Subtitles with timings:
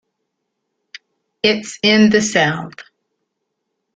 [1.43, 2.73] It's in the south!